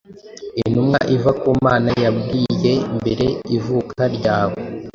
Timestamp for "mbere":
2.97-3.25